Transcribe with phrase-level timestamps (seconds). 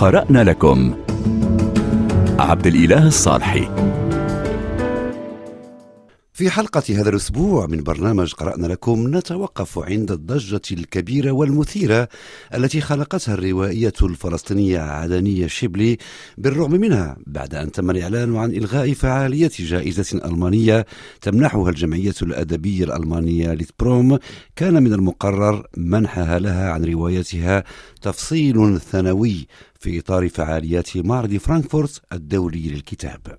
[0.00, 0.94] قرأنا لكم.
[2.38, 3.89] عبد الإله الصالحي.
[6.40, 12.08] في حلقة هذا الأسبوع من برنامج قرأنا لكم نتوقف عند الضجة الكبيرة والمثيرة
[12.54, 15.98] التي خلقتها الروائية الفلسطينية عدنية شبلي
[16.38, 20.86] بالرغم منها بعد أن تم الإعلان عن إلغاء فعالية جائزة ألمانية
[21.20, 24.18] تمنحها الجمعية الأدبية الألمانية لتبروم.
[24.56, 27.64] كان من المقرر منحها لها عن روايتها
[28.02, 29.46] تفصيل ثانوي
[29.80, 33.38] في إطار فعاليات معرض فرانكفورت الدولي للكتاب.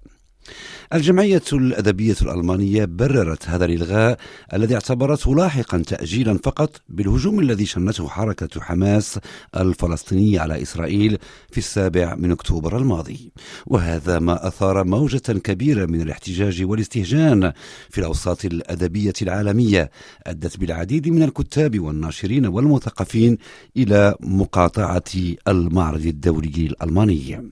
[0.94, 4.18] الجمعية الأدبية الألمانية بررت هذا الإلغاء
[4.54, 9.20] الذي اعتبرته لاحقا تأجيلا فقط بالهجوم الذي شنته حركة حماس
[9.58, 11.18] الفلسطينية على إسرائيل
[11.52, 13.32] في السابع من أكتوبر الماضي.
[13.66, 17.54] وهذا ما أثار موجة كبيرة من الاحتجاج والاستهجان
[17.90, 19.92] في الأوساط الأدبية العالمية
[20.28, 23.38] أدت بالعديد من الكتاب والناشرين والمثقفين
[23.78, 25.04] إلى مقاطعة
[25.48, 27.52] المعرض الدولي الألماني.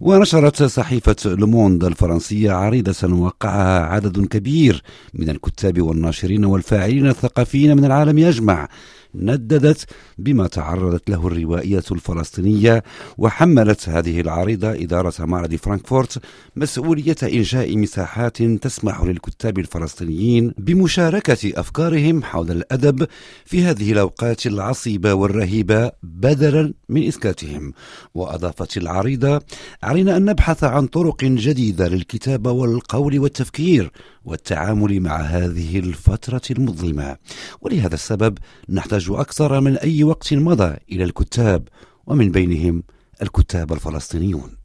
[0.00, 4.82] ونشرت صحيفة لوموند الفرنسية عريضة وقعها عدد كبير
[5.14, 8.68] من الكتاب والناشرين والفاعلين الثقافيين من العالم أجمع
[9.14, 9.84] نددت
[10.18, 12.84] بما تعرضت له الروائية الفلسطينية
[13.18, 16.18] وحملت هذه العريضة إدارة معرض فرانكفورت
[16.56, 23.06] مسؤولية إنشاء مساحات تسمح للكتاب الفلسطينيين بمشاركة أفكارهم حول الأدب
[23.44, 27.72] في هذه الأوقات العصيبة والرهيبة بدلا من إسكاتهم.
[28.14, 29.40] وأضافت العريضة
[29.82, 33.90] علينا أن نبحث عن طرق جديدة للكتابة والقول والتفكير
[34.24, 37.16] والتعامل مع هذه الفترة المظلمة.
[37.60, 41.68] ولهذا السبب نحتاج أكثر من أي وقت مضى إلى الكتاب
[42.06, 42.82] ومن بينهم
[43.22, 44.63] الكتاب الفلسطينيون.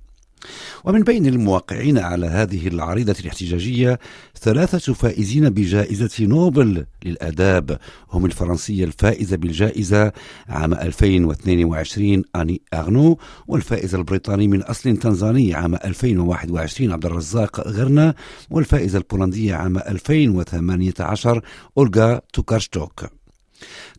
[0.84, 4.00] ومن بين الموقعين على هذه العريضة الاحتجاجية
[4.42, 7.80] ثلاثة فائزين بجائزة نوبل للآداب.
[8.12, 10.12] هم الفرنسية الفائزة بالجائزة
[10.50, 13.18] عام 2022 آني إرنو
[13.48, 18.14] والفائز البريطاني من أصل تنزاني عام 2021 عبد الرزاق قرنح
[18.50, 21.42] والفائزة البولندية عام 2018
[21.78, 23.19] أولغا توكارتشوك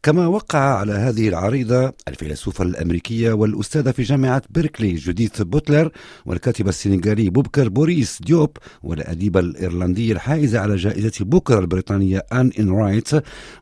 [0.02, 5.90] كما وقع على هذه العريضة الفيلسوفة الأمريكية والأستاذة في جامعة بيركلي جوديث بوتلر
[6.26, 13.10] والكاتب السنغالي بوبكر بوريس ديوب والأديبة الإيرلندية الحائزة على جائزة بوكر البريطانية آن إنرايت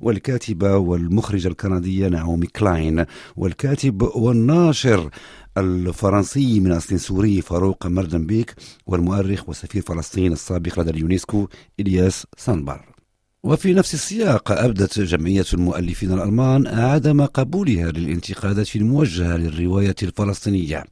[0.00, 3.04] والكاتبة والمخرجة الكندية نعومي كلاين
[3.36, 5.10] والكاتب والناشر
[5.58, 8.54] الفرنسي من أصل سوري فاروق مردم بيك
[8.86, 11.48] والمؤرخ وسفير فلسطين السابق لدى اليونسكو
[11.80, 12.97] إلياس صنبر.
[13.44, 20.84] وفي نفس السياق أبدت جمعية المؤلفين الألمان عدم قبولها للانتقادات الموجهة للروائية الفلسطينية.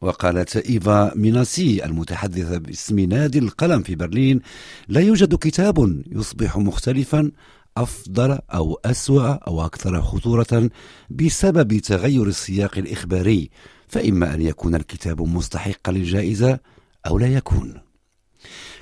[0.00, 4.40] وقالت إيفا ميناسه المتحدثة باسم نادي القلم في برلين
[4.88, 7.30] لا يوجد كتاب يصبح مختلفا
[7.76, 10.70] أفضل أو أسوأ أو أكثر خطورة
[11.10, 13.50] بسبب تغير السياق الإخباري
[13.88, 16.58] فإما أن يكون الكتاب مستحقا للجائزة
[17.06, 17.83] أو لا يكون.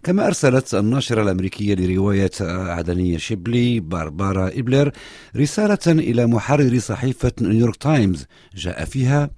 [0.03, 4.91] كما أرسلت الناشرة الأمريكية لرواية عدنية شبلي باربارا إبلر
[5.37, 9.31] رسالة إلى محرر صحيفة نيويورك تايمز جاء فيها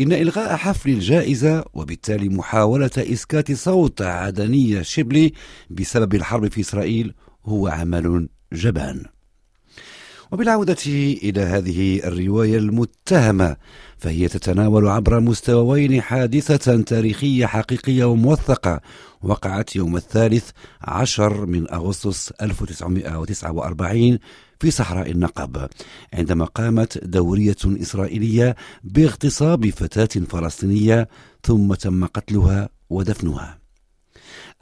[0.00, 5.32] إن إلغاء حفل الجائزة وبالتالي محاولة إسكات صوت عدنية شيبلي
[5.70, 9.04] بسبب الحرب في إسرائيل هو عمل جبان.
[10.32, 10.76] وبالعودة
[11.22, 13.56] إلى هذه الرواية المتهمة
[13.98, 18.80] فهي تتناول عبر مستويين حادثة تاريخية حقيقية وموثقة
[19.22, 20.50] وقعت يوم الثالث
[20.82, 24.18] عشر من أغسطس 1949
[24.60, 25.68] في صحراء النقب
[26.14, 31.08] عندما قامت دورية إسرائيلية باغتصاب فتاة فلسطينية
[31.42, 33.61] ثم تم قتلها ودفنها.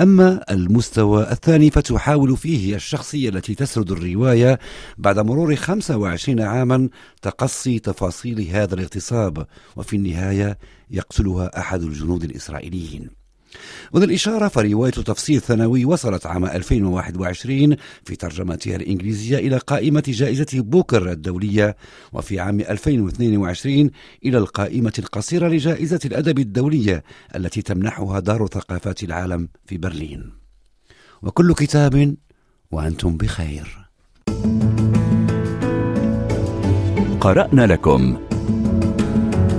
[0.00, 4.58] أما المستوى الثاني فتحاول فيه الشخصية التي تسرد الرواية
[4.98, 6.88] بعد مرور 25 عاما
[7.22, 10.58] تقصي تفاصيل هذا الاغتصاب وفي النهاية
[10.90, 13.19] يقتلها أحد الجنود الإسرائيليين.
[13.92, 21.76] وللإشارة فرواية تفسير ثانوي وصلت عام 2021 في ترجمتها الإنجليزية إلى قائمة جائزة بوكر الدولية
[22.12, 23.90] وفي عام 2022
[24.24, 27.02] إلى القائمة القصيرة لجائزة الأدب الدولية
[27.36, 30.32] التي تمنحها دار ثقافات العالم في برلين.
[31.22, 32.16] وكل كتاب
[32.70, 33.90] وأنتم بخير.
[37.20, 38.18] قرأنا لكم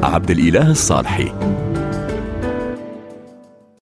[0.04, 1.61] عبد الإله الصالحي.